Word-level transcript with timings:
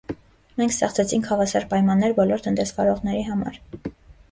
Մենք 0.61 0.71
ստեղծեցինք 0.75 1.29
հավասար 1.33 1.67
պայմաններ 1.75 2.17
բոլոր 2.21 2.45
տնտեսվարողների 2.49 3.25
համար: 3.31 3.63